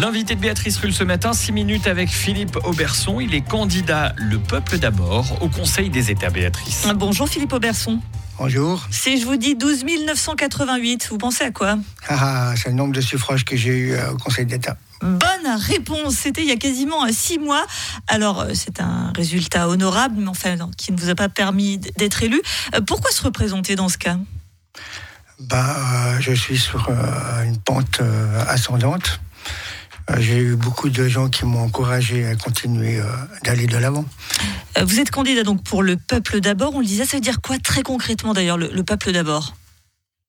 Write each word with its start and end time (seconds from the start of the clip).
L'invité 0.00 0.36
de 0.36 0.40
Béatrice 0.40 0.76
Rulle 0.76 0.94
ce 0.94 1.02
matin, 1.02 1.32
6 1.32 1.50
minutes 1.50 1.88
avec 1.88 2.08
Philippe 2.08 2.56
Auberson. 2.64 3.18
Il 3.18 3.34
est 3.34 3.40
candidat 3.40 4.12
Le 4.16 4.38
Peuple 4.38 4.78
d'abord 4.78 5.42
au 5.42 5.48
Conseil 5.48 5.90
des 5.90 6.12
États, 6.12 6.30
Béatrice. 6.30 6.86
Bonjour 6.94 7.28
Philippe 7.28 7.52
Auberson. 7.52 7.98
Bonjour. 8.38 8.86
Si 8.90 9.20
je 9.20 9.26
vous 9.26 9.36
dis 9.36 9.56
12 9.56 9.84
988, 10.06 11.08
vous 11.10 11.18
pensez 11.18 11.42
à 11.42 11.50
quoi? 11.50 11.78
Ah, 12.08 12.50
ah, 12.50 12.54
C'est 12.56 12.68
le 12.68 12.76
nombre 12.76 12.92
de 12.92 13.00
suffrages 13.00 13.44
que 13.44 13.56
j'ai 13.56 13.70
eu 13.70 13.92
euh, 13.92 14.12
au 14.12 14.16
Conseil 14.16 14.46
d'État. 14.46 14.76
Bonne 15.00 15.20
réponse, 15.56 16.14
c'était 16.14 16.42
il 16.42 16.48
y 16.48 16.52
a 16.52 16.56
quasiment 16.56 17.04
euh, 17.04 17.10
six 17.10 17.38
mois. 17.38 17.66
Alors 18.06 18.40
euh, 18.40 18.50
c'est 18.54 18.80
un 18.80 19.12
résultat 19.16 19.68
honorable, 19.68 20.16
mais 20.18 20.28
enfin 20.28 20.56
qui 20.76 20.92
ne 20.92 20.96
vous 20.96 21.10
a 21.10 21.16
pas 21.16 21.28
permis 21.28 21.78
d'être 21.78 22.22
élu. 22.22 22.40
Pourquoi 22.86 23.10
se 23.10 23.22
représenter 23.22 23.74
dans 23.74 23.88
ce 23.88 23.98
cas? 23.98 24.18
Bah, 25.40 26.20
Je 26.20 26.32
suis 26.32 26.58
sur 26.58 26.90
une 27.44 27.58
pente 27.58 28.00
ascendante. 28.48 29.20
Euh, 30.10 30.16
j'ai 30.18 30.38
eu 30.38 30.56
beaucoup 30.56 30.90
de 30.90 31.08
gens 31.08 31.28
qui 31.28 31.46
m'ont 31.46 31.62
encouragé 31.62 32.26
à 32.26 32.36
continuer 32.36 32.98
euh, 32.98 33.04
d'aller 33.42 33.66
de 33.66 33.78
l'avant. 33.78 34.04
Euh, 34.76 34.84
vous 34.84 35.00
êtes 35.00 35.10
candidat 35.10 35.44
donc 35.44 35.62
pour 35.62 35.82
le 35.82 35.96
peuple 35.96 36.40
d'abord. 36.40 36.74
On 36.74 36.80
le 36.80 36.86
disait, 36.86 37.06
ça 37.06 37.16
veut 37.16 37.22
dire 37.22 37.40
quoi 37.40 37.58
très 37.58 37.82
concrètement 37.82 38.34
d'ailleurs, 38.34 38.58
le, 38.58 38.82
peuple 38.82 39.12
d'abord? 39.12 39.54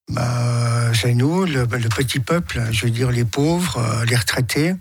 Bah, 0.09 0.93
C'est 0.93 1.13
nous, 1.13 1.45
le, 1.45 1.67
petit 1.67 2.19
peuple, 2.19 2.61
je 2.71 2.85
veux 2.85 2.91
dire 2.91 3.11
les 3.11 3.25
pauvres, 3.25 4.03
les 4.07 4.15
retraités, 4.15 4.75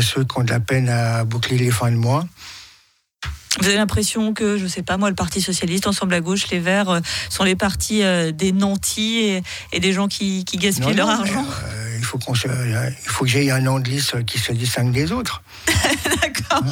ceux 0.00 0.24
qui 0.24 0.38
ont 0.38 0.44
de 0.44 0.50
la 0.50 0.60
peine 0.60 0.88
à 0.88 1.24
boucler 1.24 1.58
les 1.58 1.70
fins 1.70 1.90
de 1.90 1.96
mois. 1.96 2.26
Vous 3.60 3.66
avez 3.66 3.76
l'impression 3.76 4.34
que, 4.34 4.58
je 4.58 4.64
ne 4.64 4.68
sais 4.68 4.82
pas 4.82 4.96
moi, 4.96 5.08
le 5.08 5.14
Parti 5.14 5.40
Socialiste, 5.40 5.86
Ensemble 5.86 6.14
à 6.14 6.20
gauche, 6.20 6.48
les 6.50 6.58
Verts, 6.58 7.00
sont 7.30 7.44
les 7.44 7.56
partis 7.56 8.02
des 8.32 8.52
nantis 8.52 9.42
et, 9.72 9.80
des 9.80 9.92
gens 9.92 10.08
qui, 10.08 10.44
gaspillent 10.44 10.94
leur 10.94 11.08
argent 11.08 11.44
il 11.44 11.87
faut 12.08 12.18
qu'on 12.18 12.34
il 12.34 13.10
faut 13.10 13.24
que 13.24 13.30
j'aie 13.30 13.50
un 13.50 13.60
nom 13.60 13.78
de 13.78 13.88
liste 13.88 14.24
qui 14.24 14.38
se 14.38 14.52
distingue 14.52 14.92
des 14.92 15.12
autres. 15.12 15.42
D'accord. 16.22 16.64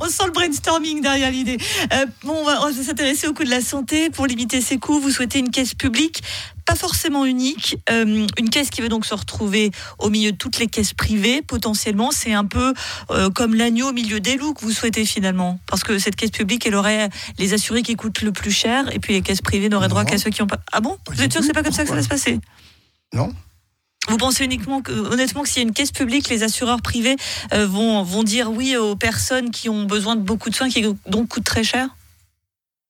On 0.00 0.08
sent 0.08 0.26
le 0.26 0.30
brainstorming 0.30 1.02
derrière 1.02 1.30
l'idée. 1.30 1.58
Euh, 1.92 2.06
bon, 2.22 2.34
on 2.34 2.44
va, 2.44 2.72
s'intéresser 2.72 3.26
au 3.26 3.32
coût 3.32 3.42
de 3.42 3.50
la 3.50 3.60
santé. 3.60 4.10
Pour 4.10 4.26
limiter 4.26 4.60
ces 4.60 4.78
coûts, 4.78 5.00
vous 5.00 5.10
souhaitez 5.10 5.40
une 5.40 5.50
caisse 5.50 5.74
publique, 5.74 6.22
pas 6.64 6.76
forcément 6.76 7.24
unique, 7.24 7.78
euh, 7.90 8.26
une 8.38 8.50
caisse 8.50 8.70
qui 8.70 8.80
va 8.80 8.88
donc 8.88 9.06
se 9.06 9.14
retrouver 9.14 9.72
au 9.98 10.08
milieu 10.08 10.30
de 10.30 10.36
toutes 10.36 10.60
les 10.60 10.68
caisses 10.68 10.94
privées. 10.94 11.42
Potentiellement, 11.42 12.12
c'est 12.12 12.32
un 12.32 12.44
peu 12.44 12.72
euh, 13.10 13.28
comme 13.30 13.56
l'agneau 13.56 13.88
au 13.88 13.92
milieu 13.92 14.20
des 14.20 14.36
loups 14.36 14.54
que 14.54 14.60
vous 14.60 14.70
souhaitez 14.70 15.04
finalement, 15.04 15.58
parce 15.66 15.82
que 15.82 15.98
cette 15.98 16.14
caisse 16.14 16.30
publique, 16.30 16.64
elle 16.64 16.76
aurait 16.76 17.08
les 17.38 17.54
assurés 17.54 17.82
qui 17.82 17.96
coûtent 17.96 18.22
le 18.22 18.30
plus 18.30 18.52
cher, 18.52 18.94
et 18.94 19.00
puis 19.00 19.14
les 19.14 19.22
caisses 19.22 19.42
privées 19.42 19.68
n'auraient 19.68 19.88
droit 19.88 20.04
qu'à 20.04 20.18
ceux 20.18 20.30
qui 20.30 20.42
n'ont 20.42 20.46
pas. 20.46 20.60
Ah 20.72 20.80
bon? 20.80 20.96
Vous 21.10 21.20
êtes 21.22 21.32
sûr 21.32 21.40
que 21.40 21.46
c'est 21.46 21.52
pas 21.52 21.64
comme 21.64 21.72
ça 21.72 21.82
que 21.82 21.88
ça 21.88 21.96
va 21.96 22.02
se 22.02 22.08
passer? 22.08 22.38
Non. 23.12 23.32
Vous 24.08 24.16
pensez 24.18 24.44
uniquement 24.44 24.82
que, 24.82 24.92
honnêtement, 24.92 25.42
que 25.42 25.48
s'il 25.48 25.62
y 25.62 25.64
a 25.64 25.68
une 25.68 25.74
caisse 25.74 25.90
publique, 25.90 26.28
les 26.28 26.42
assureurs 26.42 26.80
privés 26.80 27.16
euh, 27.52 27.66
vont, 27.66 28.02
vont 28.02 28.22
dire 28.22 28.50
oui 28.50 28.76
aux 28.76 28.96
personnes 28.96 29.50
qui 29.50 29.68
ont 29.68 29.84
besoin 29.84 30.16
de 30.16 30.22
beaucoup 30.22 30.50
de 30.50 30.54
soins, 30.54 30.68
qui 30.68 30.84
donc 31.06 31.28
coûtent 31.28 31.44
très 31.44 31.64
cher? 31.64 31.88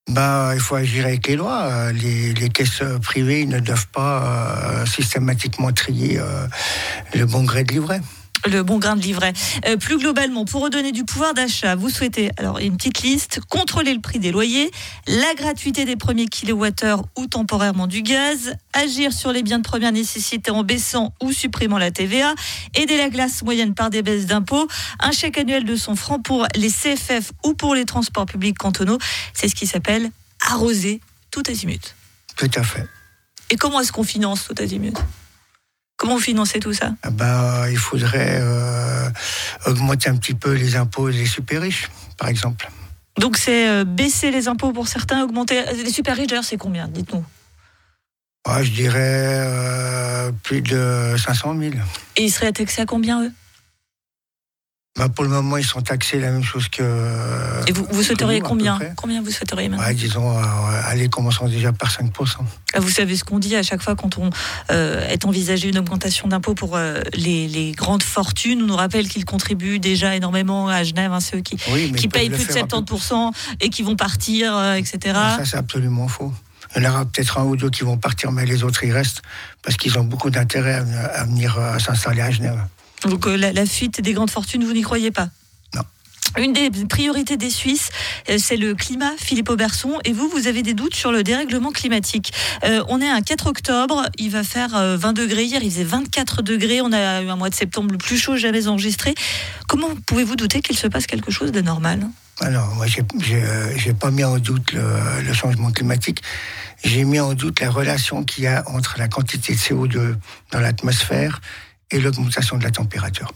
Bah, 0.09 0.51
il 0.53 0.61
faut 0.61 0.75
agir 0.75 1.05
avec 1.05 1.27
les 1.27 1.35
lois. 1.35 1.91
Les, 1.91 2.33
les 2.33 2.49
caisses 2.49 2.83
privées 3.01 3.45
ne 3.45 3.59
doivent 3.59 3.87
pas 3.87 4.23
euh, 4.23 4.85
systématiquement 4.85 5.71
trier 5.73 6.17
euh, 6.19 6.47
le 7.13 7.25
bon 7.25 7.43
gré 7.43 7.63
de 7.63 7.73
livret 7.73 8.01
le 8.47 8.63
bon 8.63 8.79
grain 8.79 8.95
de 8.95 9.01
livret. 9.01 9.33
Euh, 9.67 9.77
plus 9.77 9.97
globalement, 9.97 10.45
pour 10.45 10.63
redonner 10.63 10.91
du 10.91 11.03
pouvoir 11.03 11.33
d'achat, 11.33 11.75
vous 11.75 11.89
souhaitez 11.89 12.31
alors 12.37 12.59
une 12.59 12.77
petite 12.77 13.01
liste 13.01 13.39
contrôler 13.49 13.93
le 13.93 13.99
prix 13.99 14.19
des 14.19 14.31
loyers, 14.31 14.71
la 15.07 15.33
gratuité 15.35 15.85
des 15.85 15.95
premiers 15.95 16.27
kilowattheures 16.27 17.03
ou 17.17 17.27
temporairement 17.27 17.87
du 17.87 18.01
gaz, 18.01 18.55
agir 18.73 19.13
sur 19.13 19.31
les 19.31 19.43
biens 19.43 19.59
de 19.59 19.63
première 19.63 19.91
nécessité 19.91 20.51
en 20.51 20.63
baissant 20.63 21.13
ou 21.21 21.31
supprimant 21.31 21.77
la 21.77 21.91
TVA, 21.91 22.33
aider 22.75 22.97
la 22.97 23.09
classe 23.09 23.43
moyenne 23.43 23.73
par 23.73 23.89
des 23.89 24.01
baisses 24.01 24.25
d'impôts, 24.25 24.67
un 24.99 25.11
chèque 25.11 25.37
annuel 25.37 25.63
de 25.63 25.75
100 25.75 25.95
francs 25.95 26.23
pour 26.23 26.47
les 26.55 26.69
CFF 26.69 27.31
ou 27.43 27.53
pour 27.53 27.75
les 27.75 27.85
transports 27.85 28.25
publics 28.25 28.57
cantonaux. 28.57 28.97
C'est 29.33 29.47
ce 29.47 29.55
qui 29.55 29.67
s'appelle 29.67 30.11
arroser 30.41 31.01
tout 31.31 31.43
azimut. 31.47 31.95
Tout 32.35 32.51
à 32.55 32.63
fait. 32.63 32.85
Et 33.49 33.55
comment 33.55 33.79
est-ce 33.79 33.91
qu'on 33.91 34.03
finance 34.03 34.45
tout 34.47 34.55
azimut? 34.61 34.97
Comment 35.97 36.15
vous 36.15 36.21
financez 36.21 36.59
tout 36.59 36.73
ça? 36.73 36.91
Bah, 37.11 37.65
Il 37.69 37.77
faudrait 37.77 38.39
euh, 38.39 39.09
augmenter 39.65 40.09
un 40.09 40.15
petit 40.15 40.35
peu 40.35 40.53
les 40.53 40.75
impôts 40.75 41.09
des 41.09 41.25
super 41.25 41.61
riches, 41.61 41.89
par 42.17 42.29
exemple. 42.29 42.69
Donc 43.17 43.35
c'est 43.35 43.67
euh, 43.67 43.83
baisser 43.83 44.29
les 44.29 44.47
impôts 44.47 44.71
pour 44.71 44.87
certains, 44.87 45.23
augmenter... 45.23 45.63
Les 45.83 45.91
super 45.91 46.15
riches, 46.15 46.27
d'ailleurs, 46.27 46.43
c'est 46.43 46.57
combien? 46.57 46.87
Dites-nous. 46.87 47.25
Ah, 48.45 48.63
je 48.63 48.69
dirais 48.69 49.41
euh, 49.43 50.31
plus 50.43 50.61
de 50.61 51.15
500 51.17 51.57
000. 51.59 51.73
Et 52.15 52.23
ils 52.25 52.29
seraient 52.31 52.51
taxés 52.51 52.83
à 52.83 52.85
combien, 52.85 53.23
eux? 53.23 53.31
Bah, 54.97 55.09
pour 55.09 55.23
le 55.23 55.29
moment, 55.29 55.57
ils 55.57 55.65
sont 55.65 55.81
taxés 55.81 56.19
la 56.19 56.31
même 56.31 56.43
chose 56.43 56.69
que. 56.69 56.81
Et 57.67 57.71
vous, 57.71 57.85
vous 57.91 58.01
souhaiteriez 58.01 58.41
combien 58.41 58.79
Combien 58.95 59.21
vous 59.21 59.29
souhaiteriez 59.29 59.69
maintenant 59.69 59.93
Disons, 59.93 60.35
euh, 60.35 60.41
allez, 60.85 61.07
commençons 61.07 61.47
déjà 61.47 61.71
par 61.71 61.91
5%. 61.91 62.09
Ah, 62.73 62.79
vous 62.79 62.89
savez 62.89 63.15
ce 63.15 63.23
qu'on 63.23 63.37
dit 63.37 63.55
à 63.55 63.61
chaque 63.61 63.83
fois 63.83 63.95
quand 63.95 64.17
on 64.17 64.31
euh, 64.71 65.07
est 65.07 65.25
envisagé 65.25 65.69
une 65.69 65.77
augmentation 65.77 66.27
d'impôts 66.27 66.55
pour 66.55 66.75
euh, 66.75 67.01
les, 67.13 67.73
grandes 67.73 68.01
fortunes. 68.01 68.63
On 68.63 68.65
nous 68.65 68.75
rappelle 68.75 69.07
qu'ils 69.07 69.25
contribuent 69.25 69.79
déjà 69.79 70.15
énormément 70.15 70.67
à 70.67 70.83
Genève, 70.83 71.11
hein, 71.13 71.19
ceux 71.19 71.41
qui, 71.41 71.57
qui 71.57 72.07
payent 72.07 72.31
plus 72.31 72.47
de 72.47 72.51
70% 72.51 73.31
et 73.61 73.69
qui 73.69 73.83
vont 73.83 73.95
partir, 73.95 74.73
etc. 74.73 74.99
ça, 75.13 75.45
c'est 75.45 75.57
absolument 75.57 76.07
faux. 76.07 76.33
Il 76.75 76.83
y 76.83 76.87
en 76.87 76.89
aura 76.89 77.05
peut-être 77.05 77.37
un 77.37 77.43
ou 77.43 77.55
deux 77.55 77.69
qui 77.69 77.83
vont 77.83 77.97
partir, 77.97 78.31
mais 78.31 78.45
les 78.45 78.63
autres, 78.63 78.83
ils 78.83 78.91
restent 78.91 79.21
parce 79.61 79.77
qu'ils 79.77 79.97
ont 79.99 80.03
beaucoup 80.03 80.31
d'intérêt 80.31 80.83
à, 81.13 81.23
venir 81.25 81.59
s'installer 81.79 82.21
à 82.21 82.31
Genève. 82.31 82.59
Donc 83.05 83.27
euh, 83.27 83.37
la, 83.37 83.65
fuite 83.65 84.01
des 84.01 84.13
grandes 84.13 84.31
fortunes, 84.31 84.63
vous 84.63 84.73
n'y 84.73 84.81
croyez 84.81 85.11
pas 85.11 85.29
Non. 85.75 85.83
Une 86.37 86.53
des 86.53 86.69
priorités 86.87 87.37
des 87.37 87.49
Suisses, 87.49 87.89
euh, 88.29 88.37
c'est 88.39 88.57
le 88.57 88.75
climat, 88.75 89.11
Philippe 89.17 89.49
Auberson. 89.49 89.99
Et 90.03 90.13
vous, 90.13 90.27
vous 90.29 90.47
avez 90.47 90.63
des 90.63 90.73
doutes 90.73 90.95
sur 90.95 91.11
le 91.11 91.23
dérèglement 91.23 91.71
climatique. 91.71 92.33
Euh, 92.63 92.83
on 92.89 93.01
est 93.01 93.09
un 93.09 93.21
4 93.21 93.47
octobre, 93.47 94.03
il 94.17 94.31
va 94.31 94.43
faire 94.43 94.97
20 94.97 95.13
degrés. 95.13 95.45
Hier, 95.45 95.61
il 95.63 95.71
faisait 95.71 95.83
24 95.83 96.41
degrés. 96.41 96.81
On 96.81 96.91
a 96.91 97.21
eu 97.21 97.29
un 97.29 97.35
mois 97.35 97.49
de 97.49 97.55
septembre 97.55 97.91
le 97.91 97.97
plus 97.97 98.17
chaud 98.17 98.35
jamais 98.35 98.67
enregistré. 98.67 99.13
Comment 99.67 99.89
pouvez-vous 100.05 100.35
douter 100.35 100.61
qu'il 100.61 100.77
se 100.77 100.87
passe 100.87 101.07
quelque 101.07 101.31
chose 101.31 101.51
de 101.51 101.61
normal 101.61 102.07
alors, 102.39 102.67
moi, 102.75 102.85
je 102.85 102.99
n'ai 103.01 103.93
pas 103.95 104.11
mis 104.11 104.23
en 104.23 104.37
doute 104.37 104.71
le, 104.73 105.33
changement 105.33 105.71
climatique. 105.71 106.21
J'ai 106.83 107.03
mis 107.03 107.19
en 107.19 107.33
doute 107.33 107.59
la 107.59 107.71
relation 107.71 108.23
qu'il 108.23 108.43
y 108.43 108.47
a 108.47 108.63
entre 108.67 108.99
la 108.99 109.07
quantité 109.07 109.53
de 109.53 109.57
CO2 109.57 110.15
dans 110.51 110.59
l'atmosphère 110.59 111.41
et 111.91 111.99
l'augmentation 111.99 112.57
de 112.57 112.63
la 112.63 112.71
température. 112.71 113.31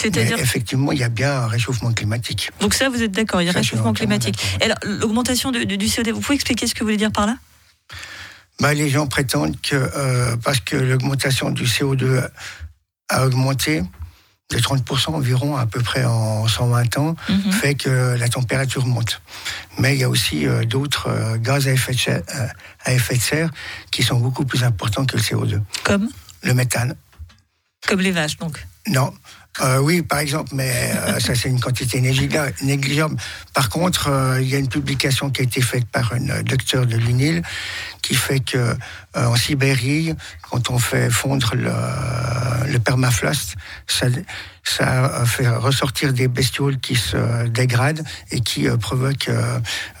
C'est-à-dire 0.00 0.38
Effectivement, 0.38 0.92
il 0.92 0.98
y 0.98 1.04
a 1.04 1.08
bien 1.08 1.32
un 1.32 1.46
réchauffement 1.46 1.92
climatique. 1.92 2.50
Donc 2.60 2.74
ça, 2.74 2.88
vous 2.88 3.02
êtes 3.02 3.12
d'accord, 3.12 3.40
il 3.40 3.46
y 3.46 3.48
a 3.48 3.52
un 3.52 3.54
réchauffement 3.54 3.92
climatique. 3.92 4.38
Alors, 4.60 4.76
l'augmentation 4.84 5.50
du 5.50 5.86
CO2, 5.86 6.10
vous 6.12 6.20
pouvez 6.20 6.34
expliquer 6.34 6.66
ce 6.66 6.74
que 6.74 6.80
vous 6.80 6.86
voulez 6.86 6.96
dire 6.96 7.12
par 7.12 7.26
là? 7.26 7.36
Bah, 8.60 8.74
Les 8.74 8.88
gens 8.88 9.06
prétendent 9.06 9.60
que 9.60 9.74
euh, 9.74 10.36
parce 10.36 10.60
que 10.60 10.76
l'augmentation 10.76 11.50
du 11.50 11.64
CO2 11.64 12.28
a 13.08 13.26
augmenté 13.26 13.82
de 14.50 14.58
30% 14.58 15.10
environ, 15.10 15.56
à 15.56 15.66
peu 15.66 15.80
près 15.80 16.04
en 16.04 16.46
120 16.46 16.98
ans, 16.98 17.16
mhm. 17.28 17.52
fait 17.52 17.74
que 17.74 18.16
la 18.16 18.28
température 18.28 18.86
monte. 18.86 19.20
Mais 19.78 19.94
il 19.96 20.00
y 20.00 20.04
a 20.04 20.08
aussi 20.08 20.46
euh, 20.46 20.64
d'autres 20.64 21.08
euh, 21.08 21.36
gaz 21.36 21.66
à 21.66 21.72
effet, 21.72 21.92
de 21.92 21.98
serre, 21.98 22.22
à 22.84 22.92
effet 22.92 23.16
de 23.16 23.20
serre 23.20 23.50
qui 23.90 24.02
sont 24.02 24.20
beaucoup 24.20 24.44
plus 24.44 24.62
importants 24.62 25.04
que 25.04 25.16
le 25.16 25.22
CO2. 25.22 25.60
Comme? 25.82 26.08
Le 26.42 26.54
méthane. 26.54 26.94
Comme 27.86 28.00
les 28.00 28.10
vaches, 28.10 28.36
donc 28.36 28.66
Non. 28.88 29.12
Euh, 29.62 29.78
oui, 29.78 30.02
par 30.02 30.18
exemple, 30.18 30.50
mais 30.54 30.70
euh, 30.70 31.18
ça 31.18 31.34
c'est 31.34 31.48
une 31.48 31.60
quantité 31.60 32.00
négligeable. 32.00 33.16
Par 33.54 33.70
contre, 33.70 34.08
euh, 34.08 34.40
il 34.42 34.48
y 34.48 34.54
a 34.54 34.58
une 34.58 34.68
publication 34.68 35.30
qui 35.30 35.40
a 35.40 35.44
été 35.44 35.62
faite 35.62 35.86
par 35.86 36.12
un 36.12 36.42
docteur 36.42 36.84
de 36.84 36.96
l'UNIL 36.96 37.42
qui 38.02 38.14
fait 38.14 38.40
que 38.40 38.76
en 39.14 39.34
Sibérie, 39.34 40.14
quand 40.42 40.70
on 40.70 40.78
fait 40.78 41.10
fondre 41.10 41.54
le, 41.54 42.78
permafrost, 42.78 43.56
ça 43.86 45.24
fait 45.24 45.48
ressortir 45.48 46.12
des 46.12 46.28
bestioles 46.28 46.78
qui 46.78 46.94
se 46.94 47.46
dégradent 47.48 48.04
et 48.30 48.40
qui 48.40 48.68
provoquent 48.78 49.30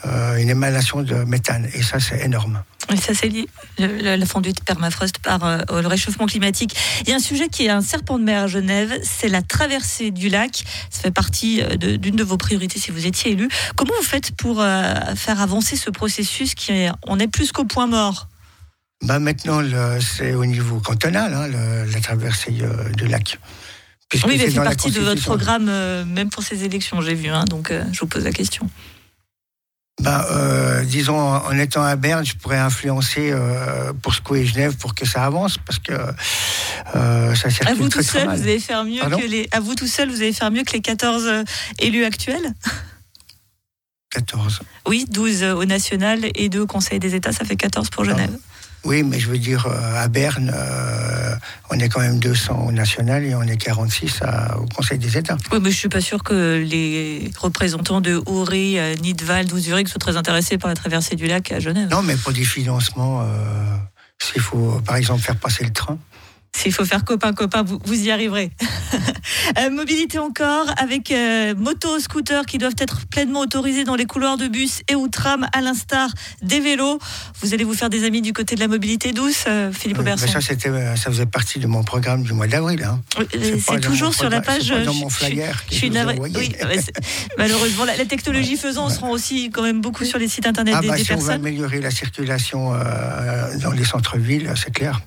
une 0.04 0.50
émanation 0.50 1.02
de 1.02 1.14
méthane. 1.24 1.68
Et 1.72 1.82
ça, 1.82 1.98
c'est 1.98 2.20
énorme. 2.20 2.62
Ça, 2.94 3.14
c'est 3.14 3.28
lié, 3.28 3.48
la 3.78 4.24
fonte 4.26 4.46
permafrost 4.64 5.18
par 5.18 5.44
euh, 5.44 5.58
le 5.80 5.88
réchauffement 5.88 6.26
climatique. 6.26 6.76
Il 7.02 7.10
y 7.10 7.12
a 7.12 7.16
un 7.16 7.20
sujet 7.20 7.48
qui 7.48 7.66
est 7.66 7.68
un 7.68 7.80
serpent 7.80 8.18
de 8.18 8.24
mer 8.24 8.44
à 8.44 8.46
Genève, 8.46 8.96
c'est 9.02 9.28
la 9.28 9.42
traversée 9.42 10.12
du 10.12 10.28
lac. 10.28 10.62
Ça 10.90 11.02
fait 11.02 11.10
partie 11.10 11.62
euh, 11.62 11.76
d'une 11.76 12.14
de, 12.14 12.22
vos 12.22 12.36
priorités 12.36 12.78
si 12.78 12.92
vous 12.92 13.06
étiez 13.06 13.32
élu. 13.32 13.48
Comment 13.74 13.92
vous 13.98 14.06
faites 14.06 14.32
pour 14.36 14.60
euh, 14.60 14.94
faire 15.16 15.40
avancer 15.40 15.76
ce 15.76 15.90
processus 15.90 16.54
qui 16.54 16.72
est, 16.72 16.90
on 17.06 17.18
est 17.18 17.28
plus 17.28 17.50
qu'au 17.50 17.64
point 17.64 17.88
mort? 17.88 18.28
Bah 19.02 19.18
Maintenant, 19.18 19.60
c'est 20.00 20.34
au 20.34 20.46
niveau 20.46 20.80
cantonal, 20.80 21.34
hein, 21.34 21.48
la 21.92 22.00
traversée 22.00 22.62
du 22.96 23.06
lac. 23.06 23.38
oui, 24.26 24.36
mais 24.38 24.50
c'est 24.50 24.54
partie 24.54 24.90
de 24.90 25.00
votre 25.00 25.22
programme, 25.22 25.66
même 26.06 26.30
pour 26.30 26.42
ces 26.42 26.64
élections, 26.64 27.02
j'ai 27.02 27.14
vu. 27.14 27.28
Hein, 27.28 27.44
donc, 27.44 27.70
je 27.92 28.00
vous 28.00 28.06
pose 28.06 28.24
la 28.24 28.32
question. 28.32 28.70
Ben, 30.02 30.22
euh, 30.30 30.84
disons, 30.84 31.18
en 31.18 31.58
étant 31.58 31.82
à 31.82 31.96
Berne, 31.96 32.24
je 32.24 32.34
pourrais 32.36 32.58
influencer 32.58 33.30
euh, 33.32 33.94
pour 34.02 34.14
secouer 34.14 34.44
Genève 34.44 34.76
pour 34.76 34.94
que 34.94 35.06
ça 35.06 35.24
avance, 35.24 35.56
parce 35.56 35.78
que 35.78 35.92
euh, 36.94 37.34
ça 37.34 37.48
circule 37.48 37.68
à 37.68 37.74
vous 37.74 37.88
très, 37.88 38.00
tout 38.00 38.06
seul, 38.06 38.26
mal. 38.26 38.36
vous 38.36 38.42
allez 38.42 38.60
faire 38.60 38.84
mieux 38.84 39.00
Pardon 39.00 39.18
que 39.18 39.26
les. 39.26 39.48
À 39.52 39.60
vous 39.60 39.74
tout 39.74 39.86
seul, 39.86 40.10
vous 40.10 40.20
allez 40.20 40.34
faire 40.34 40.50
mieux 40.50 40.64
que 40.64 40.72
les 40.72 40.82
14 40.82 41.26
euh, 41.26 41.44
élus 41.78 42.04
actuels? 42.04 42.52
14. 44.10 44.60
Oui, 44.86 45.06
12 45.08 45.42
au 45.44 45.64
national 45.64 46.20
et 46.34 46.48
2 46.50 46.60
au 46.60 46.66
Conseil 46.66 46.98
des 46.98 47.14
États, 47.14 47.32
ça 47.32 47.44
fait 47.44 47.56
14 47.56 47.88
pour 47.88 48.04
Genève. 48.04 48.36
Oui, 48.86 49.02
mais 49.02 49.18
je 49.18 49.28
veux 49.28 49.38
dire, 49.38 49.66
euh, 49.66 50.02
à 50.04 50.06
Berne, 50.06 50.52
euh, 50.54 51.34
on 51.70 51.78
est 51.78 51.88
quand 51.88 52.00
même 52.00 52.20
200 52.20 52.66
au 52.68 52.72
national 52.72 53.24
et 53.24 53.34
on 53.34 53.42
est 53.42 53.56
46 53.56 54.20
à- 54.22 54.56
au 54.58 54.66
Conseil 54.66 54.96
des 54.98 55.18
États. 55.18 55.36
Oui, 55.52 55.58
mais 55.60 55.70
je 55.72 55.76
suis 55.76 55.88
pas 55.88 56.00
sûr 56.00 56.22
que 56.22 56.62
les 56.64 57.30
représentants 57.36 58.00
de 58.00 58.22
Aury, 58.26 58.78
euh, 58.78 58.94
Nidwald 59.02 59.52
ou 59.52 59.58
Zurich 59.58 59.88
soient 59.88 59.98
très 59.98 60.16
intéressés 60.16 60.56
par 60.56 60.68
la 60.68 60.76
traversée 60.76 61.16
du 61.16 61.26
lac 61.26 61.50
à 61.50 61.58
Genève. 61.58 61.88
Non, 61.90 62.02
mais 62.02 62.14
pour 62.14 62.32
des 62.32 62.44
financements, 62.44 63.22
euh, 63.22 63.26
s'il 64.22 64.40
faut, 64.40 64.80
par 64.86 64.94
exemple, 64.96 65.20
faire 65.22 65.36
passer 65.36 65.64
le 65.64 65.70
train. 65.72 65.98
S'il 66.56 66.72
faut 66.72 66.84
faire 66.86 67.04
copain-copain, 67.04 67.62
vous, 67.62 67.78
vous 67.84 68.00
y 68.04 68.10
arriverez. 68.10 68.50
Euh, 69.58 69.70
mobilité 69.70 70.18
encore, 70.18 70.66
avec 70.76 71.10
euh, 71.10 71.54
moto, 71.56 71.98
scooter 72.00 72.46
qui 72.46 72.58
doivent 72.58 72.74
être 72.78 73.06
pleinement 73.06 73.40
autorisés 73.40 73.84
dans 73.84 73.94
les 73.96 74.04
couloirs 74.06 74.36
de 74.36 74.46
bus 74.48 74.82
et 74.88 74.94
ou 74.94 75.08
tram, 75.08 75.46
à 75.52 75.60
l'instar 75.60 76.10
des 76.42 76.60
vélos. 76.60 76.98
Vous 77.40 77.52
allez 77.54 77.64
vous 77.64 77.74
faire 77.74 77.90
des 77.90 78.04
amis 78.04 78.22
du 78.22 78.32
côté 78.32 78.54
de 78.54 78.60
la 78.60 78.68
mobilité 78.68 79.12
douce, 79.12 79.44
euh, 79.48 79.72
Philippe 79.72 79.98
Auberson 79.98 80.26
ça, 80.28 80.40
faisait 80.40 81.26
partie 81.26 81.58
de 81.58 81.66
mon 81.66 81.82
programme 81.84 82.22
du 82.22 82.32
mois 82.32 82.46
d'avril. 82.46 82.82
hein. 82.84 83.00
C'est 83.66 83.80
toujours 83.80 84.14
sur 84.14 84.28
la 84.30 84.40
page. 84.40 84.68
pas 84.68 84.80
dans 84.84 84.94
mon 84.94 85.08
flyer 85.08 85.60
Je 85.70 85.74
suis 85.76 85.92
je 85.92 85.98
envoyé. 85.98 86.36
Oui, 86.36 86.52
ouais, 86.64 86.78
c'est- 86.80 86.92
malheureusement, 87.38 87.84
la, 87.84 87.96
la 87.96 88.04
technologie 88.04 88.56
faisant, 88.56 88.86
on 88.86 88.90
se 88.90 89.00
rend 89.00 89.10
aussi 89.10 89.50
quand 89.50 89.62
même 89.62 89.80
beaucoup 89.80 90.04
sur 90.04 90.18
les 90.18 90.28
sites 90.28 90.46
internet 90.46 90.74
Ah 90.76 90.80
des, 90.82 90.88
bah, 90.88 90.96
des 90.96 91.04
si 91.04 91.12
on 91.12 91.16
personnes. 91.16 91.34
améliorer 91.34 91.80
la 91.80 91.90
circulation 91.90 92.72
dans 93.62 93.72
les 93.72 93.84
centres-villes, 93.84 94.52
c'est 94.56 94.72
clair. 94.72 95.00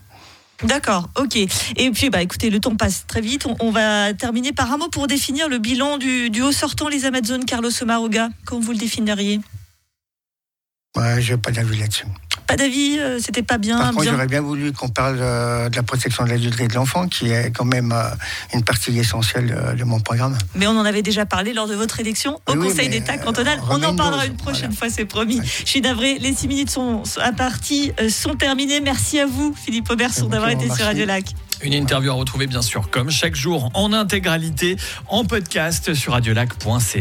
D'accord, 0.63 1.09
ok. 1.17 1.37
Et 1.37 1.91
puis, 1.91 2.09
bah, 2.09 2.21
écoutez, 2.21 2.49
le 2.49 2.59
temps 2.59 2.75
passe 2.75 3.05
très 3.07 3.21
vite. 3.21 3.47
On, 3.61 3.71
va 3.71 4.13
terminer 4.13 4.51
par 4.51 4.71
un 4.71 4.77
mot 4.77 4.89
pour 4.89 5.07
définir 5.07 5.47
le 5.47 5.57
bilan 5.57 5.97
du, 5.97 6.41
haut 6.41 6.51
sortant, 6.51 6.89
les 6.89 7.05
Amazones, 7.05 7.45
Carlos 7.45 7.71
Omaruga. 7.81 8.29
Comment 8.45 8.61
vous 8.61 8.71
le 8.73 8.77
définiriez? 8.77 9.39
Ouais, 10.97 11.21
je 11.21 11.33
n'ai 11.33 11.39
pas 11.39 11.51
d'avis 11.51 11.79
là-dessus. 11.79 12.05
Pas 12.49 12.55
d'avis, 12.55 12.97
euh, 12.97 13.19
c'était 13.19 13.43
pas 13.43 13.59
bien. 13.59 13.77
Par 13.77 13.91
contre, 13.91 14.01
bien. 14.01 14.11
j'aurais 14.13 14.25
bien 14.25 14.41
voulu 14.41 14.73
qu'on 14.73 14.89
parle 14.89 15.19
euh, 15.21 15.69
de 15.69 15.75
la 15.75 15.83
protection 15.83 16.23
de 16.23 16.29
l'adulte 16.31 16.59
et 16.59 16.67
de 16.67 16.73
l'enfant, 16.73 17.07
qui 17.07 17.29
est 17.29 17.51
quand 17.55 17.63
même 17.63 17.91
euh, 17.91 18.09
une 18.55 18.63
partie 18.63 18.97
essentielle 18.97 19.55
euh, 19.55 19.73
de 19.75 19.83
mon 19.83 19.99
programme. 19.99 20.35
Mais 20.55 20.65
on 20.65 20.71
en 20.71 20.83
avait 20.83 21.03
déjà 21.03 21.27
parlé 21.27 21.53
lors 21.53 21.67
de 21.67 21.75
votre 21.75 21.99
élection 21.99 22.41
au 22.47 22.53
Oui, 22.53 22.69
Conseil 22.69 22.89
d'État 22.89 23.13
euh, 23.13 23.17
cantonal. 23.17 23.59
on 23.69 23.83
en 23.83 23.95
parlera 23.95 24.25
une 24.25 24.35
prochaine 24.35 24.71
voilà. 24.71 24.75
fois, 24.77 24.89
c'est 24.89 25.05
promis. 25.05 25.39
Ouais. 25.39 25.45
Je 25.63 25.69
suis 25.69 25.81
navrée, 25.81 26.17
les 26.17 26.33
six 26.33 26.47
minutes 26.47 26.71
sont, 26.71 27.05
sont 27.05 27.21
à 27.21 27.33
partie, 27.33 27.91
euh, 28.01 28.09
sont 28.09 28.33
terminées. 28.33 28.81
Merci 28.81 29.19
à 29.19 29.27
vous, 29.27 29.53
Philippe 29.55 29.91
Auberson, 29.91 30.25
d'avoir 30.25 30.49
été 30.49 30.65
sur. 30.73 30.85
Radio 30.85 31.05
Lac. 31.05 31.25
Une 31.61 31.73
interview 31.73 32.09
à 32.09 32.13
retrouver 32.13 32.47
bien 32.47 32.61
sûr 32.61 32.89
comme 32.89 33.11
chaque 33.11 33.35
jour 33.35 33.69
en 33.73 33.91
intégralité 33.91 34.77
en 35.07 35.25
podcast 35.25 35.93
sur 35.93 36.13
radiolac.ca. 36.13 36.97